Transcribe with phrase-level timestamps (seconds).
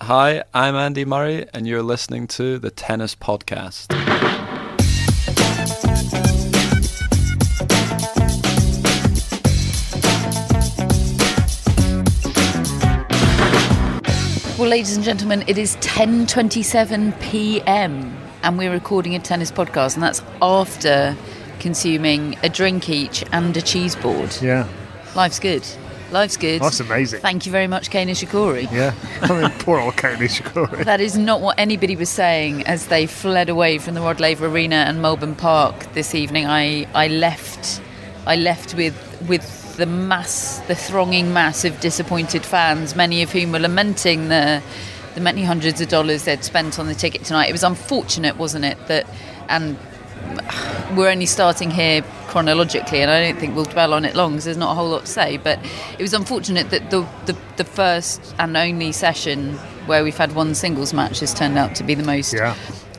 [0.00, 3.88] Hi, I'm Andy Murray, and you're listening to the Tennis Podcast.
[14.56, 18.16] Well, ladies and gentlemen, it is 10:27 p.m.
[18.44, 21.16] and we're recording a tennis podcast, and that's after
[21.58, 24.36] consuming a drink each and a cheese board.
[24.40, 24.68] Yeah,
[25.16, 25.66] Life's good.
[26.10, 26.62] Life's good.
[26.62, 27.20] that's amazing.
[27.20, 28.70] Thank you very much, Kei Nishikori.
[28.72, 30.84] Yeah, I mean, poor old Kei Nishikori.
[30.84, 34.46] That is not what anybody was saying as they fled away from the Rod Laver
[34.46, 36.46] Arena and Melbourne Park this evening.
[36.46, 37.82] I, I left
[38.26, 38.96] I left with
[39.28, 44.62] with the mass the thronging mass of disappointed fans, many of whom were lamenting the
[45.14, 47.48] the many hundreds of dollars they'd spent on the ticket tonight.
[47.48, 49.06] It was unfortunate, wasn't it, that
[49.48, 49.76] and
[50.96, 54.44] we're only starting here chronologically, and I don't think we'll dwell on it long because
[54.44, 55.36] there's not a whole lot to say.
[55.38, 55.58] But
[55.98, 59.54] it was unfortunate that the, the, the first and only session
[59.86, 62.54] where we've had one singles match has turned out to be the most Yeah.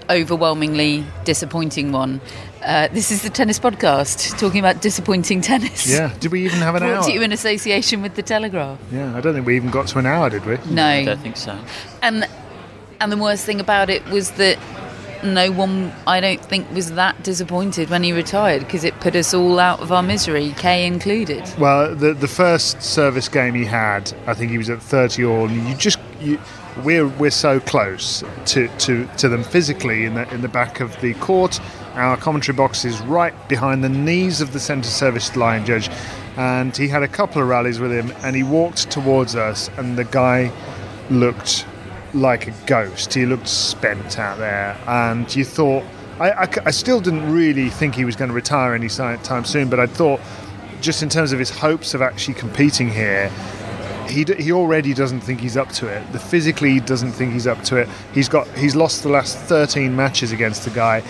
[0.10, 2.20] overwhelmingly disappointing one.
[2.64, 5.88] Uh, this is the tennis podcast talking about disappointing tennis.
[5.88, 7.04] Yeah, did we even have an Brought hour?
[7.04, 8.78] to you in association with the Telegraph.
[8.92, 10.58] Yeah, I don't think we even got to an hour, did we?
[10.70, 11.58] No, I don't think so.
[12.02, 12.28] and
[13.00, 14.58] and the worst thing about it was that
[15.24, 19.34] no one I don't think was that disappointed when he retired because it put us
[19.34, 21.44] all out of our misery, Kei included.
[21.58, 25.48] Well, the the first service game he had, I think he was at 30 all,
[25.48, 26.40] and you just you,
[26.84, 31.00] we're we're so close to, to, to them physically in the in the back of
[31.02, 31.60] the court.
[31.94, 35.90] Our commentary box is right behind the knees of the centre service line judge,
[36.38, 39.98] and he had a couple of rallies with him, and he walked towards us, and
[39.98, 40.52] the guy
[41.10, 41.66] looked
[42.14, 43.14] like a ghost.
[43.14, 45.84] He looked spent out there, and you thought.
[46.22, 49.86] I still didn't really think he was going to retire any time soon, but I
[49.88, 50.20] thought,
[50.82, 53.30] just in terms of his hopes of actually competing here,
[54.10, 56.12] he, d- he already doesn't think he's up to it.
[56.12, 57.88] The physically he doesn't think he's up to it.
[58.14, 61.04] He's got he's lost the last 13 matches against the guy,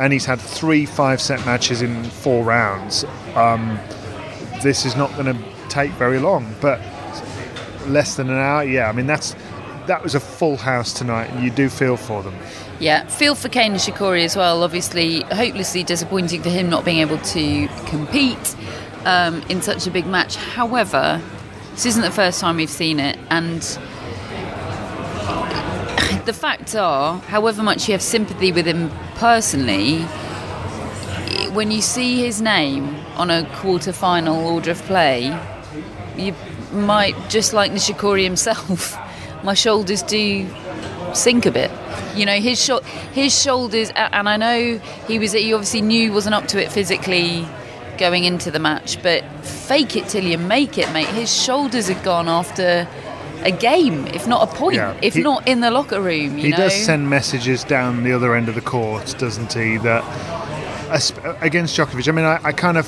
[0.00, 3.04] and he's had three five set matches in four rounds.
[3.34, 3.78] Um,
[4.62, 6.80] this is not going to take very long, but
[7.86, 8.64] less than an hour.
[8.64, 9.36] Yeah, I mean that's
[9.86, 12.34] that was a full house tonight, and you do feel for them.
[12.78, 14.62] Yeah, feel for Kei Nishikori as well.
[14.62, 18.56] Obviously, hopelessly disappointing for him not being able to compete
[19.04, 20.36] um, in such a big match.
[20.36, 21.22] However,
[21.72, 23.62] this isn't the first time we've seen it, and
[26.26, 30.02] the facts are, however much you have sympathy with him personally,
[31.52, 35.38] when you see his name on a quarter-final order of play,
[36.16, 36.34] you
[36.72, 38.98] might just like Nishikori himself.
[39.46, 40.46] My shoulders do
[41.14, 41.70] sink a bit.
[42.16, 42.80] You know, his sho-
[43.12, 47.46] his shoulders, and I know he was he obviously knew wasn't up to it physically
[47.96, 51.06] going into the match, but fake it till you make it, mate.
[51.08, 52.86] His shoulders had gone after
[53.42, 56.36] a game, if not a point, Yeah, if he- not in the locker room.
[56.36, 56.56] You he know?
[56.56, 59.76] does send messages down the other end of the court, doesn't he?
[59.78, 60.02] That
[61.40, 62.08] against Djokovic.
[62.08, 62.86] I mean, I, I kind of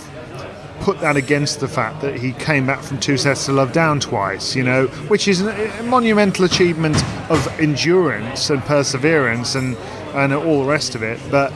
[0.81, 4.01] put that against the fact that he came back from two sets to love down
[4.01, 4.55] twice.
[4.57, 6.97] You know, which is a monumental achievement
[7.31, 9.77] of endurance and perseverance and
[10.15, 11.21] and all the rest of it.
[11.31, 11.53] But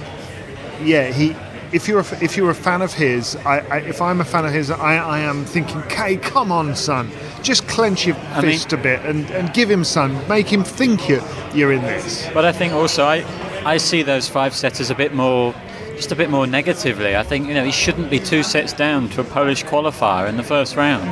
[0.83, 1.35] yeah, he.
[1.73, 4.45] If you're a, if you're a fan of his, I, I, if I'm a fan
[4.45, 7.11] of his, I, I am thinking, Kei, come on, son,
[7.43, 10.65] just clench your I mean- fist a bit and, and give him some, make him
[10.65, 11.25] think you're
[11.55, 12.29] you're in this.
[12.35, 13.25] But I think also I,
[13.65, 15.55] I see those five setters a bit more,
[15.97, 17.17] just a bit more negatively.
[17.17, 20.37] I think you know he shouldn't be two sets down to a Polish qualifier in
[20.37, 21.09] the first round.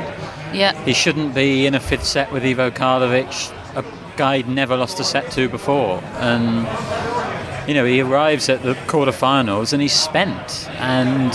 [0.53, 3.85] Yeah, He shouldn't be in a fifth set with Ivo Karlovic, a
[4.17, 6.03] guy he'd never lost a set to before.
[6.19, 6.67] And,
[7.69, 10.69] you know, he arrives at the quarterfinals and he's spent.
[10.71, 11.31] And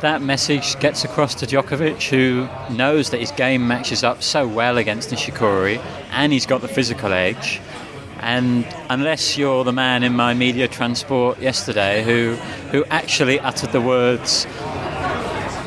[0.00, 4.78] that message gets across to Djokovic, who knows that his game matches up so well
[4.78, 5.78] against Nishikori,
[6.10, 7.60] and he's got the physical edge.
[8.22, 12.34] And unless you're the man in my media transport yesterday who
[12.70, 14.46] who actually uttered the words,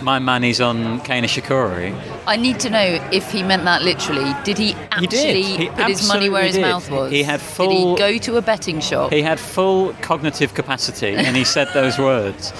[0.01, 1.93] "My money's on Kei Shikori.
[2.27, 4.33] I need to know if he meant that literally.
[4.43, 5.07] Did he He actually
[5.43, 5.59] did.
[5.59, 7.11] He put his money where his mouth was?
[7.11, 7.95] He had full.
[7.95, 9.11] Did he go to a betting shop?
[9.11, 12.53] he had full cognitive capacity, and he said those words.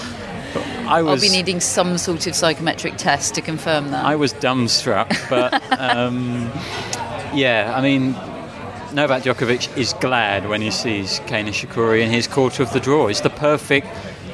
[0.86, 4.04] I I'll be needing some sort of psychometric test to confirm that.
[4.04, 6.50] I was dumbstruck, but um,
[7.34, 8.14] yeah, I mean,
[8.92, 13.08] Novak Djokovic is glad when he sees Kei Nishikori in his quarter of the draw.
[13.08, 13.86] It's the perfect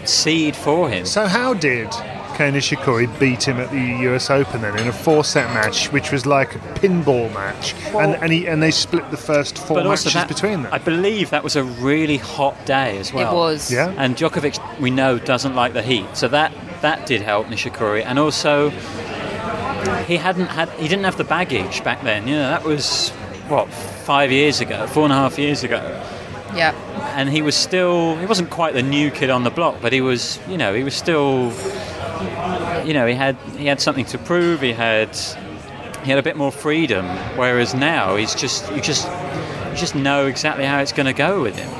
[0.04, 1.06] seed for him.
[1.06, 1.90] So how did
[2.36, 6.26] Kei Nishikori beat him at the US Open then in a four-set match, which was
[6.26, 10.12] like a pinball match, and and, he, and they split the first four But matches
[10.14, 10.72] that, between them.
[10.72, 13.32] I believe that was a really hot day as well.
[13.32, 13.70] it was.
[13.72, 13.94] Yeah.
[13.96, 16.52] And Djokovic, we know, doesn't like the heat, so that
[16.82, 18.70] that did help Nishikori, and also
[20.06, 22.26] he hadn't had he didn't have the baggage back then.
[22.26, 23.12] You know, that was
[23.48, 25.80] what five years ago, four and a half years ago,
[26.54, 26.72] Yeah.
[27.16, 30.00] and he was still he wasn't quite the new kid on the block, but he
[30.00, 31.52] was you know he was still
[32.86, 34.60] you know he had he had something to prove.
[34.60, 35.16] He had
[36.04, 37.06] he had a bit more freedom,
[37.36, 39.06] whereas now he's just you just
[39.70, 41.70] you just know exactly how it's going to go with him.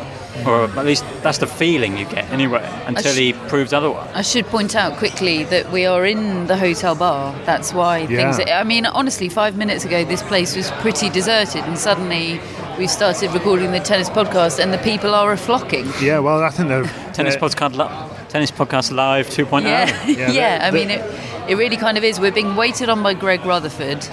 [0.46, 4.10] Or at least that's the feeling you get anyway, until sh- he proves otherwise.
[4.14, 7.34] I should point out quickly that we are in the hotel bar.
[7.44, 8.32] That's why Yeah.
[8.32, 8.50] things.
[8.50, 12.40] I mean, honestly, five minutes ago, this place was pretty deserted, and suddenly
[12.78, 15.86] we've started recording the tennis podcast, and the people are flocking.
[16.00, 19.44] yeah, well, I think the Tennis podcast, li- tennis podcast live oh.
[19.44, 19.62] 2.0.
[19.66, 20.58] Yeah, Yeah, yeah.
[20.66, 21.02] I mean, it,
[21.48, 22.20] it really kind of is.
[22.20, 24.06] We're being waited on by Greg Rutherford.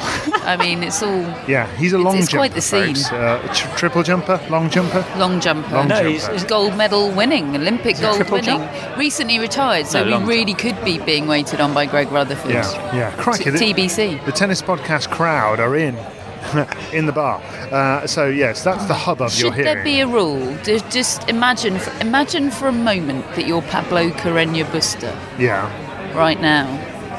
[0.43, 2.37] I mean, it's all Yeah, he's a It's- long it's jumper.
[2.39, 2.95] quite the scene.
[3.13, 5.05] Uh, tr- triple jumper, long jumper.
[5.17, 5.75] long jumper.
[5.75, 6.09] Long No, jumper.
[6.09, 8.45] he's, he's gold medal winning, Olympic gold winning.
[8.45, 8.97] jump?
[8.97, 12.51] Recently retired, so No, we long really could be being waited on by Greg Rutherford.
[12.51, 13.11] Yeah, yeah.
[13.11, 14.25] Crikey, the, TBC.
[14.25, 15.95] the tennis podcast crowd are in
[16.93, 17.41] in the bar.
[17.71, 19.65] Uh, so yes, that's the hubbub you're Should hearing.
[19.75, 20.55] there be a rule?
[20.63, 25.69] Ju- Just imagine, for, imagine for a moment that you're Pablo Carreño Busta yeah,
[26.17, 26.65] right now.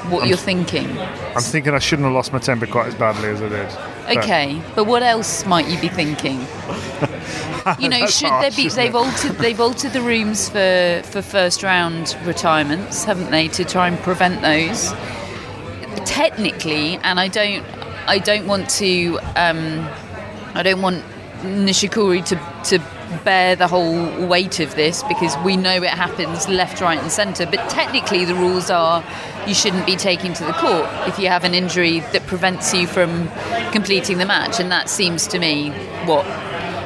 [0.09, 0.99] What you're thinking?
[0.99, 4.19] I'm thinking I shouldn't have lost my temper quite as badly as I did.
[4.19, 6.47] Okay, but what else might you be thinking?
[7.79, 8.69] You know, should harsh, there be?
[8.71, 9.33] They've altered.
[9.33, 14.41] They've altered the rooms for for first round retirements, haven't they, to try and prevent
[14.41, 14.93] those?
[16.07, 17.65] Technically, and I don't.
[18.07, 19.19] I don't want to.
[19.37, 19.87] Um,
[20.55, 21.05] I don't want
[21.43, 22.37] Nishikori to
[22.71, 22.83] to
[23.25, 27.47] bear the whole weight of this because we know it happens left, right, and centre.
[27.47, 29.05] But technically, the rules are
[29.47, 32.87] you shouldn't be taken to the court if you have an injury that prevents you
[32.87, 33.29] from
[33.73, 35.71] completing the match, and that seems to me
[36.07, 36.25] what.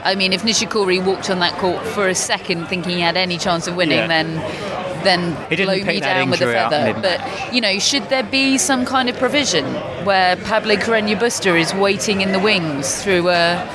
[0.07, 3.39] I mean, if Nishikori walked on that court for a second thinking he had any
[3.39, 4.07] chance of winning, Yeah.
[4.07, 4.75] then
[5.05, 6.95] then He didn't blow me down with a feather.
[7.01, 9.65] But you know, should there be some kind of provision
[10.05, 13.69] where Pablo Carreño Busta is waiting in the wings through a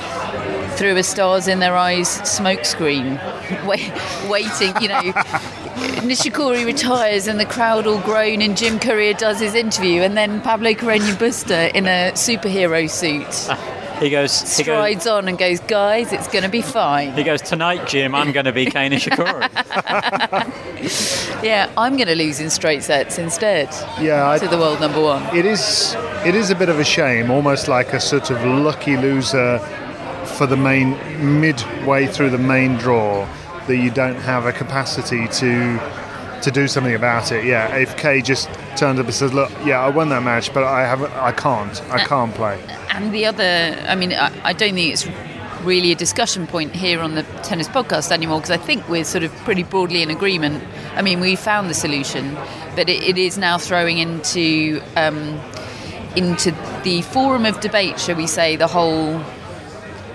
[0.80, 3.20] through a stars in their eyes smoke screen,
[3.66, 3.92] wait,
[4.30, 4.72] waiting?
[4.80, 5.02] You know,
[6.00, 10.40] Nishikori retires and the crowd all groan, and Jim Courier does his interview, and then
[10.40, 13.26] Pablo Carreño Busta in a superhero suit
[14.00, 17.24] He goes, he goes, strides on and goes, "Guys, it's going to be fine." he
[17.24, 19.48] goes, tonight, Jim, I'm going to be Kei Nishikori.
[21.42, 23.68] Yeah, I'm going to lose in straight sets instead
[24.00, 25.22] Yeah, I, to the world number one.
[25.36, 25.94] it is.
[26.24, 29.58] It is a bit of a shame, almost like a sort of lucky loser
[30.40, 30.96] for the main
[31.38, 33.28] midway through the main draw
[33.66, 35.78] that you don't have a capacity to
[36.40, 37.44] to do something about it.
[37.44, 40.64] Yeah, if Kei just turned up and says, "Look, yeah, I won that match, but
[40.64, 41.12] I haven't.
[41.12, 41.82] I can't.
[41.90, 45.06] I can't play." And the other, I mean, I, I don't think it's
[45.62, 49.24] really a discussion point here on the tennis podcast anymore because I think we're sort
[49.24, 50.64] of pretty broadly in agreement.
[50.94, 52.34] I mean, we found the solution,
[52.76, 55.38] but it, it is now throwing into um,
[56.16, 59.22] into the forum of debate, shall we say, the whole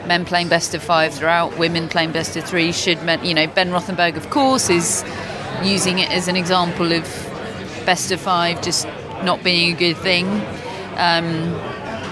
[0.07, 2.71] men playing best of five throughout, women playing best of three.
[2.71, 5.03] Should men, you know, Ben Rothenberg, of course, is
[5.63, 7.03] using it as an example of
[7.85, 8.87] best of five just
[9.23, 10.25] not being a good thing.
[10.97, 11.51] Um,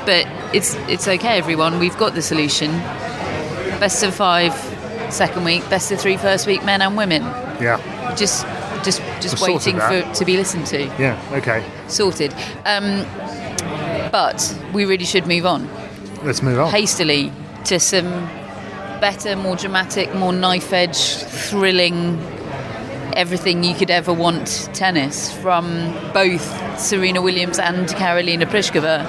[0.05, 1.79] but it's it's okay, everyone.
[1.79, 2.71] We've got the solution.
[3.79, 4.53] Best of five,
[5.09, 5.67] second week.
[5.69, 6.63] Best of three, first week.
[6.63, 7.21] Men and women.
[7.61, 7.79] Yeah,
[8.15, 8.45] Just
[8.83, 10.83] just just sorted waiting for to be listened to.
[10.99, 11.63] yeah, okay.
[11.87, 12.33] Sorted.
[12.65, 13.05] Um,
[14.11, 15.67] but we really should move on
[16.23, 16.69] Let's move on.
[16.69, 17.31] hastily
[17.65, 18.09] to some
[18.99, 22.19] better, more dramatic, more knife edge, thrilling,
[23.13, 29.03] everything you could ever want tennis from both Serena Williams and Karolina Pliskova.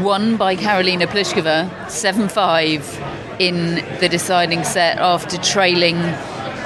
[0.00, 5.96] Won by Karolina Pliskova 7 5 in the deciding set after trailing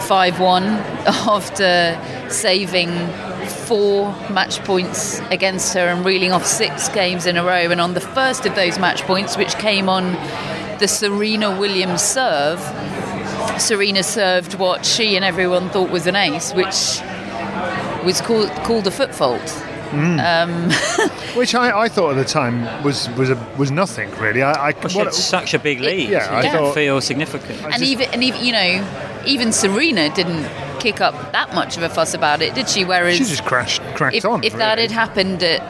[0.06, 0.64] 5 1,
[1.06, 1.98] after
[2.30, 2.90] saving
[3.66, 7.70] four match points against her and reeling off six games in a row.
[7.70, 10.12] And on the first of those match points, which came on
[10.78, 12.60] the Serena Williams serve,
[13.60, 17.00] Serena served what she and everyone thought was an ace, which
[18.04, 19.42] was called, called a foot fault.
[19.90, 20.18] Mm.
[20.20, 24.42] Um, which I, I thought at the time was was a, was nothing really.
[24.42, 26.08] I, I Well, she what- had such a big lead.
[26.10, 27.62] yeah, I it didn't thought- feel significant.
[27.72, 30.42] and even and even you know, even Serena didn't
[30.80, 32.84] kick up that much of a fuss about it, did she?
[32.84, 34.44] Whereas she just crashed cracked if, on.
[34.44, 35.62] if that had happened at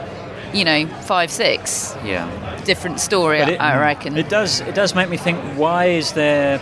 [0.55, 2.27] you know five six, yeah.
[2.63, 4.17] different story, it- I reckon.
[4.17, 4.61] It does.
[4.61, 5.39] It does make me think.
[5.57, 6.59] Why is there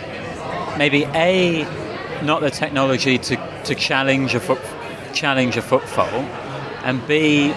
[0.78, 1.64] maybe a
[2.22, 4.60] not the technology to, to challenge a foot
[5.12, 6.12] challenge a foot fault,
[6.84, 7.52] and b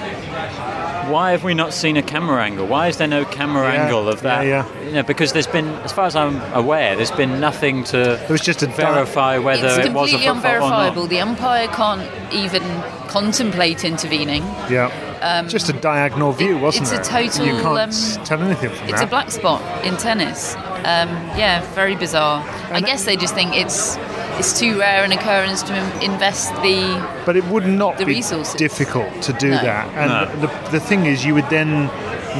[1.07, 2.67] why have we not seen a camera angle?
[2.67, 4.45] Why is there no camera Yeah, angle of that?
[4.45, 8.13] yeah, You know, because there's been, as far as I'm aware, there's been nothing to
[8.23, 11.07] It was just a verify whether it's it was a completely footfall or unverifiable.
[11.07, 12.63] The umpire can't even
[13.07, 14.43] contemplate intervening.
[14.69, 17.27] yeah, just a diagonal view, wasn't Um, it's a it?
[17.29, 19.03] total, You can't um, tell anything from It's that.
[19.07, 20.55] a black spot in tennis.
[20.55, 22.43] Um, yeah, very bizarre.
[22.71, 23.97] I guess they just think it's
[24.39, 27.05] it's too rare an occurrence to invest the.
[27.25, 28.55] But it would not the be resources.
[28.55, 29.61] difficult to do No.
[29.61, 29.87] that.
[29.95, 30.47] And No.
[30.47, 31.87] the, the thing is, you would then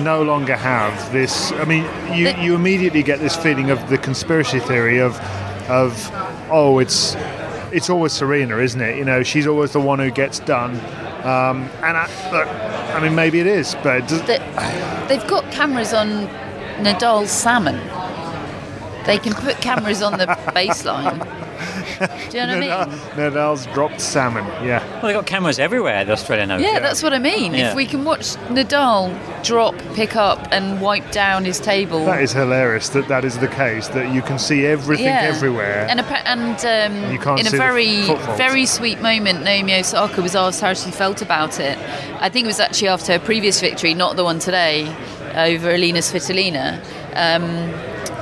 [0.04, 1.52] no longer have this.
[1.54, 5.20] I mean, you, The- you immediately get this feeling of the conspiracy theory of,
[5.70, 6.10] of
[6.50, 7.16] oh, it's
[7.72, 8.98] it's always Serena, isn't it?
[8.98, 10.72] You know, she's always the one who gets done.
[11.24, 12.48] Um, and I, look,
[12.96, 16.28] I mean, maybe it is, but it does, that they've got cameras on
[16.82, 17.76] Nadal's salmon.
[19.06, 20.26] They can put cameras on the
[20.56, 21.20] baseline.
[22.00, 23.00] Do you know what I mean?
[23.16, 24.46] Nadal's dropped salmon.
[24.66, 24.84] Yeah.
[24.94, 26.64] Well, they've got cameras everywhere, the Australian Open.
[26.64, 27.54] Yeah, that's what I mean.
[27.54, 27.70] Yeah.
[27.70, 29.14] If we can watch Nadal
[29.44, 32.06] drop, pick up, and wipe down his table.
[32.06, 35.88] That is hilarious that that is the case, that you can see everything everywhere.
[35.90, 36.58] And, appa- and
[37.06, 38.06] um, You can't in a see the very,
[38.38, 41.78] very sweet moment, Naomi Osaka was asked how she felt about it.
[42.22, 44.94] I think it was actually after her previous victory, not the one today,
[45.36, 46.80] over Alina Svitolina.
[47.16, 47.74] Um,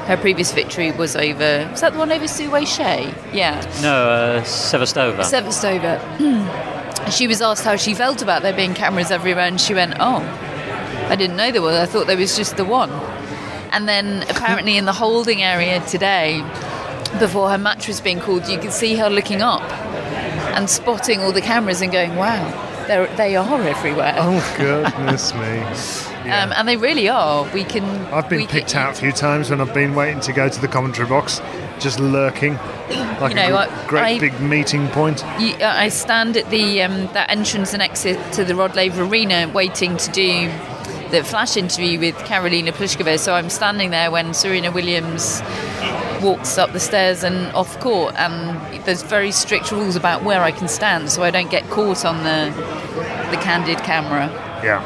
[0.07, 1.67] her previous victory was over.
[1.69, 3.13] Was that the one over Su-wei Hsieh?
[3.33, 3.59] Yeah.
[3.81, 5.19] No, uh, Sevastova.
[5.19, 7.11] Sevastova.
[7.11, 10.19] she was asked how she felt about there being cameras everywhere, and she went, "Oh,
[11.09, 11.75] I didn't know there was.
[11.75, 12.89] I thought there was just the one."
[13.71, 16.41] And then apparently in the holding area today,
[17.19, 19.61] before her match was being called, you could see her looking up
[20.55, 26.13] and spotting all the cameras and going, "Wow, they're, they are everywhere." oh goodness me!
[26.27, 26.43] Yeah.
[26.43, 27.47] Um, and they really are.
[27.53, 27.83] We can.
[28.13, 30.61] I've been picked can, out a few times when I've been waiting to go to
[30.61, 31.41] the commentary box,
[31.79, 32.55] just lurking,
[33.19, 35.23] like You know, a gr- great I- big meeting point.
[35.39, 39.03] You, uh, I stand at the um, that entrance and exit to the Rod Laver
[39.03, 40.51] Arena, waiting to do
[41.11, 43.17] the flash interview with Karolina Pliskova.
[43.17, 45.41] So I'm standing there when Serena Williams
[46.21, 50.51] walks up the stairs and off court, and there's very strict rules about where I
[50.51, 52.51] can stand, so I don't get caught on the
[53.31, 54.27] the candid camera.
[54.63, 54.81] Yeah,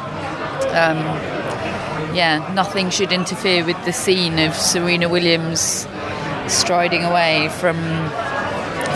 [0.66, 0.98] Um,
[2.14, 5.86] yeah, nothing should interfere with the scene of Serena Williams
[6.48, 7.76] striding away from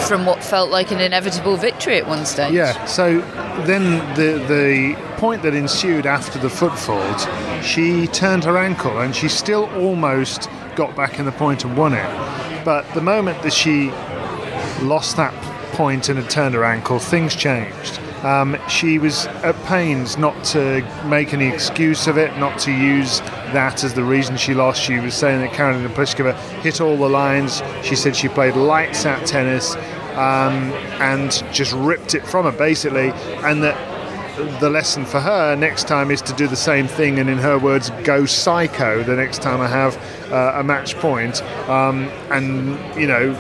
[0.07, 2.53] from what felt like an inevitable victory at one stage.
[2.53, 2.85] yeah.
[2.85, 3.21] So
[3.65, 7.29] then the the point that ensued after the foot fault,
[7.65, 11.95] she turned her ankle and she still almost got back in the point and won
[11.95, 12.65] it.
[12.65, 13.91] But the moment that she
[14.83, 15.33] lost that
[15.73, 17.99] point and had turned her ankle, things changed.
[18.23, 23.21] Um, she was at pains not to make any excuse of it, not to use
[23.53, 24.83] that as the reason she lost.
[24.83, 27.63] She was saying that Karolina Pliskova hit all the lines.
[27.83, 29.77] She said she played lights out tennis
[30.17, 33.11] um, and just ripped it from her, basically,
[33.45, 33.97] and that
[34.61, 37.59] the lesson for her next time is to do the same thing and in her
[37.59, 39.97] words go psycho the next time i have
[40.31, 43.33] uh, a match point um, and you know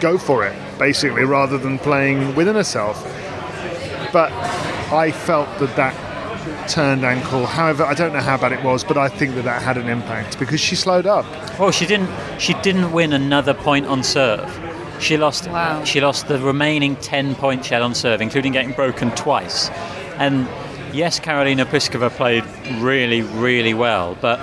[0.00, 3.06] go for it basically rather than playing within herself
[4.12, 4.30] but
[4.92, 5.94] i felt that that
[6.68, 9.62] turned ankle however i don't know how bad it was but i think that that
[9.62, 11.24] had an impact because she slowed up
[11.58, 12.10] Well, she didn't.
[12.40, 14.48] She didn't win another point on serve.
[15.00, 15.46] She lost.
[15.48, 15.84] Wow.
[15.84, 19.68] She lost the remaining ten points she had on serve, including getting broken twice.
[20.18, 20.48] And
[20.92, 22.44] yes, Karolina Pliskova played
[22.82, 24.38] really, really well, but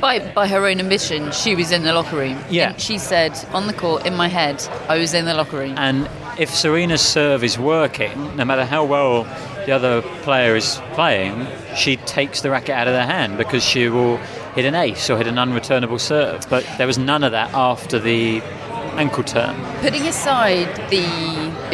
[0.00, 2.38] By, by her own admission, she was in the locker room.
[2.50, 2.70] Yeah.
[2.72, 4.56] And she said on the court, in my head,
[4.88, 5.74] I was in the locker room.
[5.78, 6.08] and
[6.40, 9.24] if Serena's serve is working, no matter how well
[9.66, 13.90] the other player is playing, she takes the racket out of their hand because she
[13.90, 14.16] will
[14.54, 16.48] hit an ace or hit an unreturnable serve.
[16.48, 18.40] But there was none of that after the
[18.96, 19.54] ankle turn.
[19.82, 21.04] Putting aside the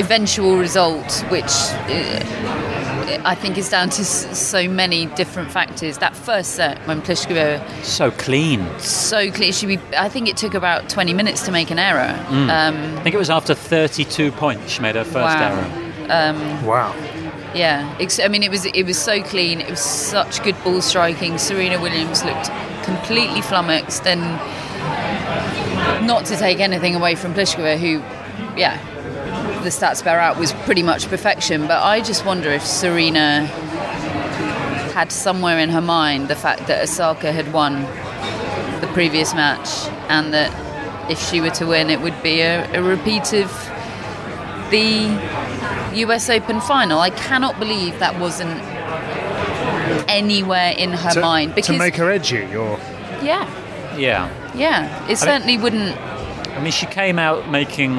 [0.02, 2.75] eventual result, which uh,
[3.24, 7.60] I think is down to s- so many different factors, that first set when Pliskova
[7.84, 8.66] So clean.
[8.78, 12.14] so clear, she be, I think it took about 20 minutes to make an error.
[12.30, 15.66] Um, I think it was after 32 points she made her first Wow.
[16.08, 16.58] error.
[16.64, 16.92] wow
[17.54, 19.60] Yeah, Ex- I mean, it was it was so clean.
[19.62, 21.38] It was such good ball striking.
[21.38, 22.50] Serena Williams looked
[22.84, 24.20] completely flummoxed, and
[26.06, 28.02] not to take anything away from Pliskova, who,
[28.56, 28.76] yeah,
[29.66, 31.66] the stats bear out was pretty much perfection.
[31.66, 33.46] But I just wonder if Serena
[34.94, 37.82] had somewhere in her mind the fact that Osaka had won
[38.80, 39.68] the previous match,
[40.08, 40.50] and that
[41.10, 43.50] if she were to win, it would be a, a repeat of
[44.70, 45.10] the
[46.04, 47.00] US Open final.
[47.00, 48.60] I cannot believe that wasn't
[50.08, 52.78] anywhere in her to, mind because to make her edgy, or
[53.20, 53.50] yeah,
[53.98, 54.30] Yeah.
[54.54, 55.96] yeah, it certainly wouldn't.
[56.56, 57.96] I mean, she came out making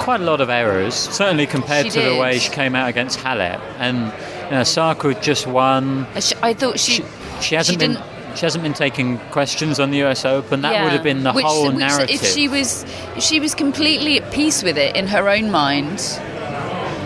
[0.00, 3.18] quite a lot of errors, certainly compared She to the way she came out against
[3.20, 3.60] Halep.
[3.78, 3.98] And
[4.46, 4.64] you know,
[5.10, 6.06] had just won.
[6.14, 7.04] I I thought she She,
[7.40, 8.02] she hasn't she been.
[8.36, 10.62] She hasn't been taking questions on the US Open.
[10.62, 10.84] That yeah.
[10.84, 12.10] would have been the Which- whole which narrative.
[12.22, 12.84] If she was,
[13.16, 16.00] if she was completely at peace with it in her own mind,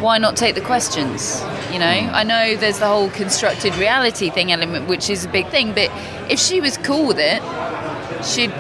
[0.01, 1.43] why not take the questions?
[1.73, 2.15] You know, Hmm.
[2.15, 5.91] I know there's the whole constructed reality thing element, which is a big thing, but
[6.31, 7.43] if she was cool with it,
[8.25, 8.53] she'd,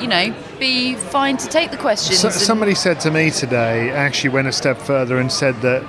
[0.00, 0.32] you know,
[0.64, 2.18] be fine to take the questions.
[2.20, 5.82] So, somebody said to me today, actually went a step further and said that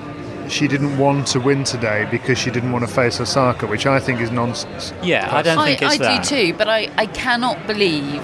[0.52, 4.00] she didn't want to win today because she didn't want to face Osaka, which I
[4.00, 4.94] think is nonsense.
[5.02, 6.24] yeah, I don't I, think it's I that.
[6.24, 8.22] do too, but I, I cannot believe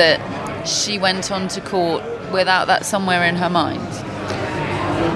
[0.00, 0.18] that
[0.66, 3.86] she went onto court without that somewhere in her mind.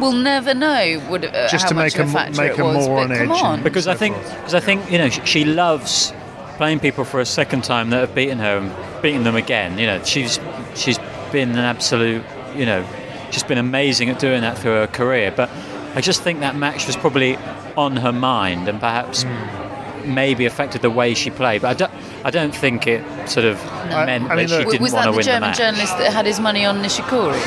[0.01, 2.57] We'll never know what, uh, Just how to much make of a her make it
[2.57, 3.55] her was, more but on come edge on.
[3.55, 6.13] and- because I think because I think you know she, she loves
[6.57, 9.79] playing people for a second time that have beaten her and beating them again.
[9.79, 10.39] You know she's
[10.75, 10.99] she's
[11.33, 12.23] been an absolute
[12.55, 12.85] you know
[13.31, 15.33] she's been amazing at doing that through her career.
[15.35, 15.51] But
[15.95, 17.37] I just think that match was probably
[17.77, 20.15] on her mind and perhaps Hmm.
[20.15, 21.63] maybe affected the way she played.
[21.63, 21.93] But I don't
[22.25, 23.59] I don't think it sort of
[23.91, 25.41] I- meant I mean, that she look- didn't was want that to the win German
[25.41, 25.59] the match.
[25.59, 27.41] journalist that had his money on Nishikori?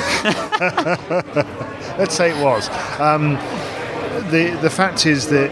[1.97, 2.69] Let's say it was.
[2.99, 3.33] Um,
[4.31, 5.49] the the fact is that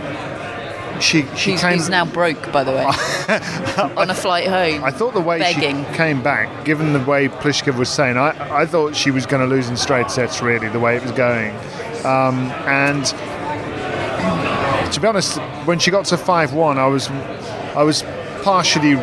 [0.99, 1.77] she she who's, came.
[1.77, 2.85] who's now broke, by the way,
[3.97, 4.83] on a flight home.
[4.83, 5.85] I thought the way begging.
[5.85, 9.47] she came back, given the way Pliskova was saying, I, I thought she was going
[9.47, 10.41] to lose in straight sets.
[10.41, 11.55] Really, the way it was going,
[12.05, 13.05] um, and
[14.93, 18.03] to be honest, when she got to five one, I was I was
[18.43, 18.95] partially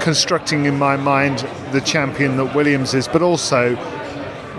[0.00, 1.38] constructing in my mind
[1.72, 3.76] the champion that Williams is, but also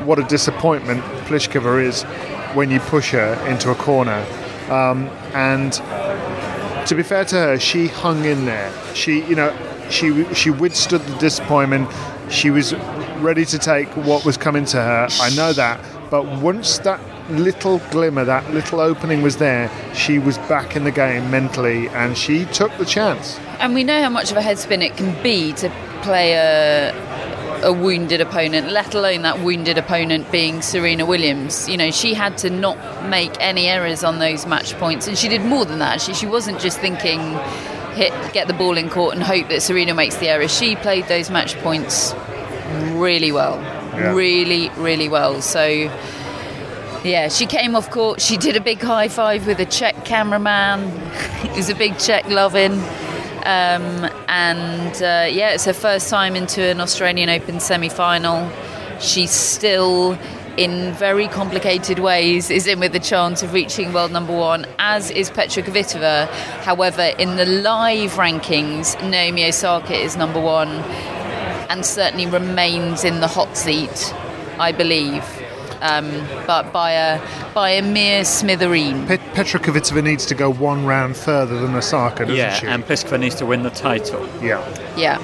[0.06, 2.04] what a disappointment Pliskova is
[2.56, 4.26] when you push her into a corner.
[4.70, 5.74] Um, and
[6.88, 8.72] to be fair to her, she hung in there.
[8.94, 9.56] She, you know,
[9.90, 11.90] she she withstood the disappointment.
[12.30, 12.74] She was
[13.20, 15.08] ready to take what was coming to her.
[15.22, 15.80] I know that.
[16.10, 17.00] But once that
[17.30, 22.18] little glimmer, that little opening was there, she was back in the game mentally, and
[22.18, 23.40] she took the chance.
[23.60, 25.70] And we know how much of a headspin it can be to
[26.02, 26.92] play a
[27.64, 31.68] a wounded opponent, let alone that wounded opponent being Serena Williams.
[31.68, 32.78] You know, she had to not
[33.10, 36.02] make any errors on those match points, and she did more than that.
[36.02, 37.20] She she wasn't just thinking
[37.96, 40.48] hit get the ball in court and hope that Serena makes the error.
[40.48, 42.14] She played those match points
[42.94, 43.60] really well,
[43.96, 44.14] Yeah.
[44.14, 45.42] really really well.
[45.42, 45.90] So.
[47.06, 48.22] Yeah, she came off court.
[48.22, 50.80] She did a big high five with a Czech cameraman.
[51.44, 52.82] it was a big Czech loving.
[53.46, 58.50] Um, and uh, yeah, it's her first time into an Australian Open semi final.
[59.00, 60.18] She's still,
[60.56, 65.12] in very complicated ways, is in with the chance of reaching world number one, as
[65.12, 66.30] is Petra Kvitova.
[66.64, 70.70] However, in the live rankings, Naomi Osaka is number one
[71.70, 74.14] and certainly remains in the hot seat,
[74.60, 75.43] I believe.
[75.84, 76.10] Um,
[76.48, 79.06] but by a by a mere smithereen.
[79.06, 82.68] Pet- Petra Kvitova needs to go one round further than Osaka, doesn't Yeah, she?
[82.68, 84.26] and Pliskova needs to win the title.
[84.42, 84.64] yeah.
[84.96, 85.20] Yeah,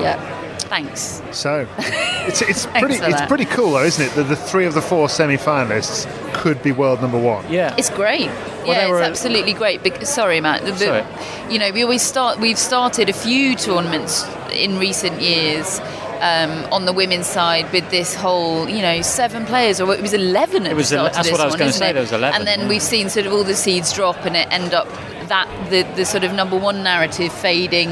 [0.00, 0.34] yeah.
[0.60, 1.22] Thanks.
[1.30, 3.28] So it's it's Thanks pretty it's that.
[3.28, 4.12] pretty cool though, isn't it?
[4.14, 7.44] That the three of the four semi-finalists could be world number one.
[7.50, 8.28] Yeah, It's great.
[8.28, 9.82] Well, yeah, it's absolutely great.
[9.82, 10.64] Because, sorry, Matt.
[10.64, 11.04] The, the- Sorry.
[11.52, 12.38] You know, we always start.
[12.38, 15.80] We've started a few tournaments in recent years.
[16.20, 20.12] Um, on the women's side, with this whole, you know, seven players, or it was
[20.12, 21.92] eleven at It was the start of that's what I was gonna say, it?
[21.92, 22.68] there was 11, And then yeah.
[22.68, 24.88] we've seen sort of all the seeds drop, and it end up
[25.28, 27.90] that the the sort of number one narrative fading,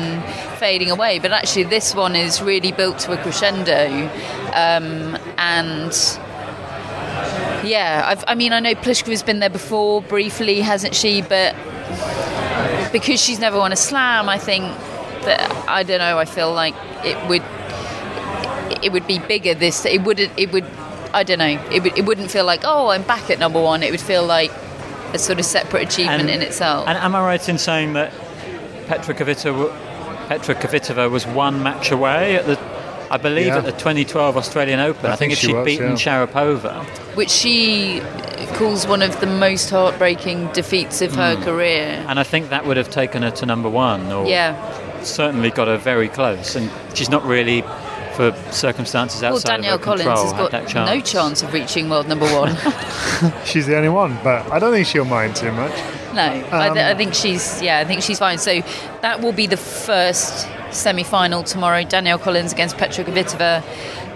[0.58, 1.18] fading away.
[1.20, 4.08] But actually, this one is really built to a crescendo,
[4.54, 5.92] um, and
[7.64, 11.22] yeah, I've, I mean, I know Pliskova's been there before, briefly, hasn't she?
[11.22, 11.54] But
[12.92, 14.64] because she's never won a slam, I think
[15.22, 16.18] that I don't know.
[16.18, 17.42] I feel like it would
[18.82, 19.54] it would be bigger.
[19.54, 20.64] This it would it would
[21.14, 21.58] I don't know.
[21.70, 23.82] It would, it wouldn't feel like oh I'm back at number one.
[23.82, 24.52] It would feel like
[25.14, 26.86] a sort of separate achievement in itself.
[26.88, 28.12] And am I right in saying that
[28.86, 32.58] Petra Kvitova, Petra Kvitova was one match away at the
[33.08, 33.58] I believe Yeah.
[33.58, 35.06] at the 2012 Australian Open.
[35.06, 36.26] I I, think, think if she she'd was, beaten yeah.
[36.26, 38.00] Sharapova, which she
[38.54, 41.20] calls one of the most heartbreaking defeats of Hmm.
[41.20, 42.04] her career.
[42.08, 44.56] and I think that would have taken her to number one, or Yeah.
[45.02, 46.56] certainly got her very close.
[46.56, 47.62] And she's not really,
[48.16, 50.90] for circumstances Well, outside Danielle of her Collins control, has got that chance.
[50.90, 52.56] no chance of reaching world number one.
[53.44, 55.72] She's the only one, but I don't think she'll mind too much.
[56.14, 58.38] no, I, th- I Um, think she's yeah, I think she's fine.
[58.38, 58.60] So
[59.02, 61.84] that will be the first semi-final tomorrow.
[61.84, 63.62] Danielle Collins against Petra Kvitova.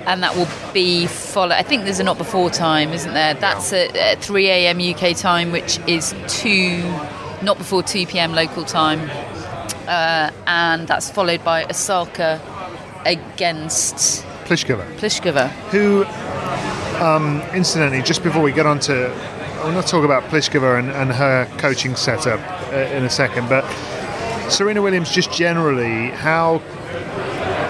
[0.07, 1.55] And that will be follow.
[1.55, 3.35] I think there's a not before time, isn't there?
[3.35, 4.81] That's at, at 3 a.m.
[4.81, 6.79] UK time, which is two,
[7.43, 8.33] not before 2 p.m.
[8.33, 9.01] local time.
[9.87, 12.41] Uh, and that's followed by Osaka
[13.07, 15.49] against Pliskova, Pliskova.
[15.71, 16.05] who,
[17.05, 19.13] um, incidentally, just before we get on to,
[19.63, 22.41] I'm going to talk about Pliskova and, and her coaching setup
[22.73, 23.65] uh, in a second, but
[24.51, 26.61] Serena Williams, just generally, how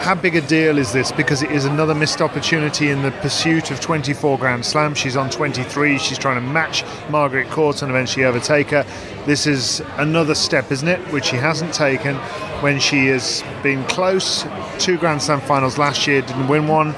[0.01, 1.13] how big a deal is this?
[1.13, 4.97] Because it is another missed opportunity in the pursuit of 24 Grand Slams.
[4.97, 5.99] She's on 23.
[5.99, 8.87] She's trying to match Margaret Court and eventually overtake her.
[9.27, 10.99] This is another step, isn't it?
[11.13, 12.17] Which she hasn't taken
[12.61, 14.45] when she has been close.
[14.79, 16.93] Two Grand Slam finals last year, didn't win one.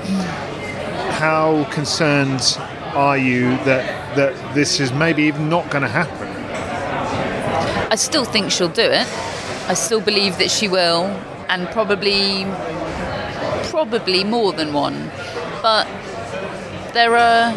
[1.15, 2.59] How concerned
[2.95, 6.29] are you that that this is maybe even not going to happen?
[7.91, 9.07] I still think she'll do it.
[9.69, 11.05] I still believe that she will,
[11.49, 12.45] and probably,
[13.71, 15.11] probably more than one.
[15.63, 15.87] But
[16.93, 17.53] there are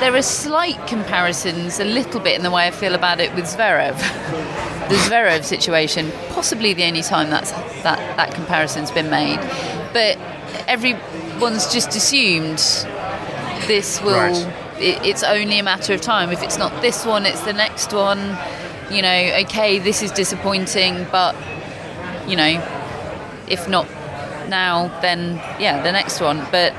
[0.00, 3.44] there are slight comparisons, a little bit in the way I feel about it with
[3.44, 4.74] Zverev.
[4.88, 9.38] the Zverev situation, possibly the only time that's that that comparison's been made,
[9.92, 10.18] but
[10.66, 12.58] everyone's just assumed
[13.66, 14.32] this will.
[14.32, 14.54] Right.
[14.80, 16.30] It, it's only a matter of time.
[16.30, 18.36] If it's not this one, it's the next one.
[18.90, 21.34] You know, okay, this is disappointing, but
[22.26, 22.62] you know,
[23.48, 23.88] if not
[24.48, 26.46] now, then yeah, the next one.
[26.50, 26.72] But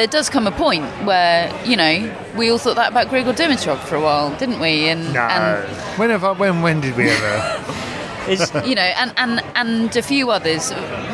[0.00, 3.78] there does come a point where you know we all thought that about Grigor Dimitrov
[3.80, 4.88] for a while, didn't we?
[4.88, 5.20] And No.
[5.20, 7.64] and when have I, when when did we ever?
[8.28, 10.70] Is, you know, and, and, and a few others.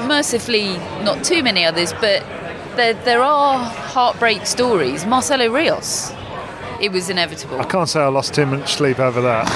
[0.07, 2.20] Mercifully, not too many others, but
[2.77, 5.07] there, there are heartbreak stories.
[5.07, 6.12] Marcelo Rios,
[6.81, 7.61] it was inevitable.
[7.61, 9.46] I can't say I lost too much sleep over that.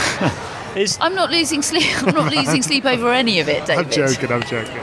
[0.76, 1.90] is, I'm not losing sleep.
[2.02, 3.86] I'm not losing sleep over any of it, David.
[3.86, 4.32] I'm joking.
[4.32, 4.78] I'm joking.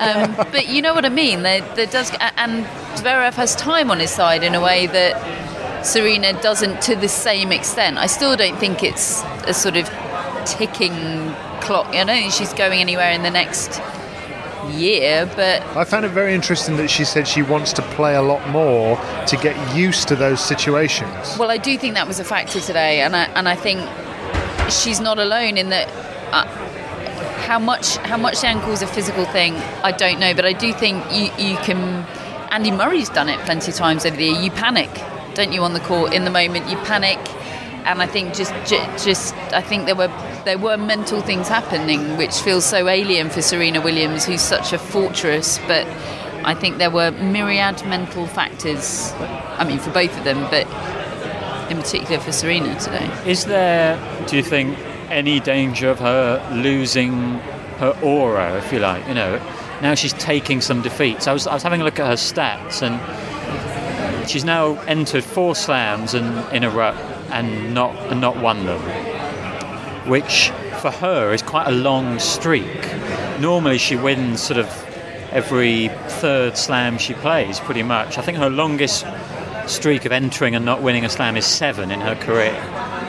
[0.00, 1.42] Um, but you know what I mean.
[1.42, 2.64] There, there does, and
[2.96, 7.52] Zverev has time on his side in a way that Serena doesn't to the same
[7.52, 7.98] extent.
[7.98, 9.88] I still don't think it's a sort of
[10.44, 10.94] ticking
[11.60, 11.86] clock.
[11.88, 13.80] I don't think she's going anywhere in the next
[14.72, 18.22] year, but I found it very interesting that she said she wants to play a
[18.22, 21.36] lot more to get used to those situations.
[21.38, 23.80] Well, I do think that was a factor today, and I and I think
[24.70, 25.88] she's not alone in that.
[26.32, 26.44] Uh,
[27.46, 30.72] how much how much ankle is a physical thing, I don't know, but I do
[30.72, 32.06] think you you can.
[32.52, 34.40] Andy Murray's done it plenty of times over the year.
[34.40, 34.90] You panic,
[35.34, 36.68] don't you, on the court in the moment?
[36.68, 37.18] You panic,
[37.86, 40.12] and I think just ju- just I think there were
[40.44, 44.78] there were mental things happening which feels so alien for Serena Williams, who's such a
[44.78, 45.86] fortress, but.
[46.42, 49.12] I think there were myriad mental factors.
[49.58, 50.66] I mean, for both of them, but
[51.70, 53.08] in particular for Serena today.
[53.24, 54.76] is there, do you think,
[55.08, 57.34] any danger of her losing
[57.78, 59.06] her aura, if you like?
[59.06, 59.40] You know,
[59.80, 61.26] now she's taking some defeats.
[61.26, 65.54] I was, I was having a look at her stats, and she's now entered four
[65.54, 66.92] slams and, in a row
[67.30, 68.80] and not, and not won them,
[70.08, 72.88] which for her is quite a long streak.
[73.38, 74.66] Normally she wins sort of
[75.30, 78.18] every third slam she plays, pretty much.
[78.18, 79.06] I think her longest
[79.66, 82.56] streak of entering and not winning a slam is seven in her career.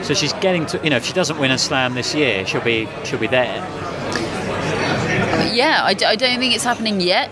[0.02, 2.60] So she's getting to, you know, if she doesn't win a slam this year, she'll
[2.62, 3.56] be she'll be there.
[5.52, 7.30] Yeah, I, d- I don't think it's happening yet,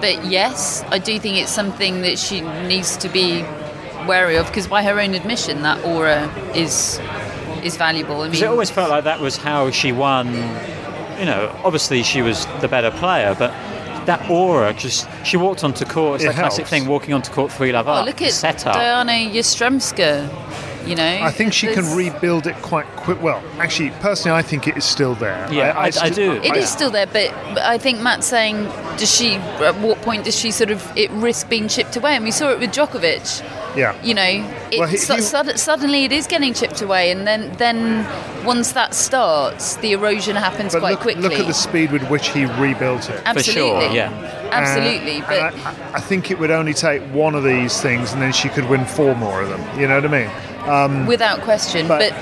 [0.00, 3.42] but yes, I do think it's something that she needs to be
[4.06, 6.98] wary of because, by her own admission, that aura is
[7.62, 8.22] is valuable.
[8.22, 10.32] I mean, it always felt like that was how she won.
[11.18, 13.52] You know, obviously she was the better player, but
[14.08, 16.16] that aura just she walked onto court.
[16.16, 18.66] It's It that classic thing, walking onto court three love oh, up, look at set
[18.66, 18.74] up.
[18.74, 20.28] Diana Yastremska.
[20.86, 23.20] You know, I think she can rebuild it quite quick.
[23.22, 25.46] Well, actually, personally, I think it is still there.
[25.52, 26.32] Yeah, I- I st- do.
[26.32, 28.64] It I- is still there, but, but I think Matt's saying,
[28.96, 29.34] does she?
[29.34, 32.16] At what point does she sort of it risk being chipped away?
[32.16, 33.42] And we saw it with Djokovic.
[33.76, 33.94] Yeah.
[34.02, 34.22] You know,
[34.72, 38.06] it, Well, he- su- he- sud- suddenly it is getting chipped away, and then then
[38.44, 41.22] once that starts, the erosion happens But quite look, quickly.
[41.22, 43.20] look at the speed with which he rebuilt it.
[43.24, 44.10] Absolutely, sure, yeah.
[44.52, 45.18] absolutely.
[45.22, 48.32] Uh, but I, I think it would only take one of these things, and then
[48.32, 49.60] she could win four more of them.
[49.80, 51.06] You know what I mean?
[51.06, 51.86] without question.
[51.88, 52.14] but- But,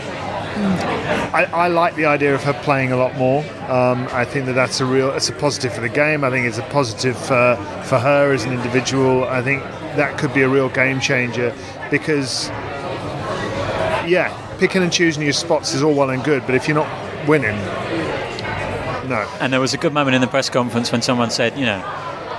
[1.35, 3.45] I, I like the idea of her playing a lot more.
[3.69, 6.25] Um, I think that that's a real, it's a positive for the game.
[6.25, 9.25] I think it's a positive for, for her as an individual.
[9.25, 9.63] I think
[9.97, 11.55] that could be a real game changer
[11.91, 12.49] because,
[14.09, 17.29] yeah, picking and choosing your spots is all well and good, but if you're not
[17.29, 17.57] winning,
[19.09, 19.29] no.
[19.41, 21.85] And there was a good moment in the press conference when someone said, you know,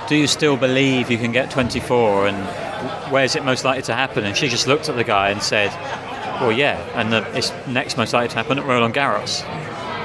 [0.08, 4.24] do you still believe you can get 24 and where's it most likely to happen?
[4.24, 5.70] And she just looked at the guy and said,
[6.40, 9.42] well, yeah, and the, it's next most likely to happen at Roland Garros.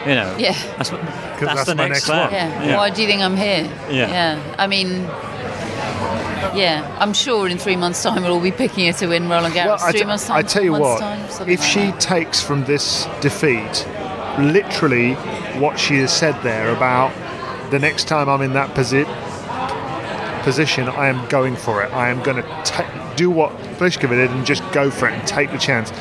[0.07, 0.53] You know, Yeah.
[0.77, 2.31] that's, what, that's, that's the my next next one.
[2.33, 2.63] Yeah.
[2.63, 2.77] Yeah.
[2.77, 3.63] Why do you think I'm here?
[3.89, 4.09] Yeah.
[4.09, 4.55] Yeah.
[4.57, 5.05] I mean,
[6.55, 6.97] yeah.
[6.99, 9.79] I'm sure in three months' time we'll all be picking her to win Roland Garros.
[9.81, 10.37] I three t- months' time.
[10.37, 11.99] I tell you what, time, if like she that.
[11.99, 13.87] takes from this defeat
[14.39, 15.13] literally
[15.59, 17.11] what she has said there about
[17.71, 19.05] the next time I'm in that posi-
[20.43, 21.91] position, I am going for it.
[21.93, 25.27] I am going to ta- do what Pliskova did and just go for it and
[25.27, 25.91] take the chance.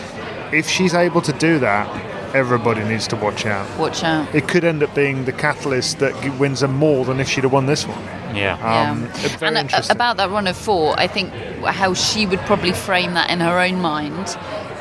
[0.53, 3.67] If she's able to do that, everybody needs to watch out.
[3.79, 4.35] watch out.
[4.35, 7.53] It could end up being the catalyst that wins her more than if she'd have
[7.53, 8.03] won this one.
[8.35, 8.55] Yeah.
[8.55, 9.37] Um, yeah.
[9.37, 9.95] very and interesting.
[9.97, 11.33] about that run of four, I think
[11.65, 14.37] how she would probably frame that in her own mind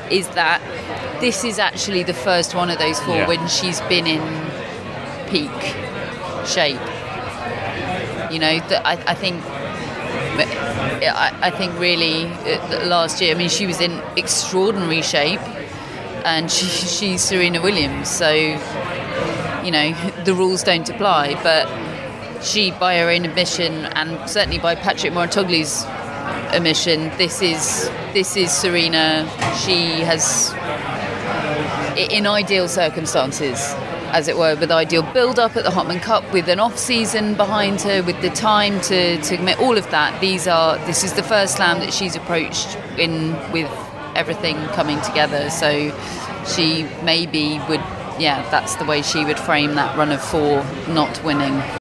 [0.10, 0.62] is that
[1.22, 3.28] this is actually the first one of those four Yeah.
[3.28, 4.22] when she's been in
[5.30, 5.52] peak
[6.46, 6.80] shape.
[8.32, 9.42] You know, that I, I think.
[11.04, 13.34] I, I think really uh, last year.
[13.36, 15.42] I mean, she was in extraordinary shape,
[16.26, 18.10] and she, she's Serena Williams.
[18.10, 21.34] So, you know, the rules don't apply.
[21.44, 21.68] But
[22.44, 25.86] she, by her own admission, and certainly by Patrick Mouratoglou's
[26.54, 29.30] admission, this is this is Serena.
[29.64, 30.52] She has,
[31.98, 33.74] in ideal circumstances,
[34.12, 38.04] as it were, with ideal build-up at the Hopman Cup, with an off-season behind her,
[38.04, 40.20] with the time to to commit all of that.
[40.20, 43.70] These are this is the first slam that she's approached in with
[44.16, 45.50] everything coming together.
[45.50, 45.96] So
[46.46, 47.82] she maybe would.
[48.20, 51.81] Yeah, that's the way she would frame that run of four not winning.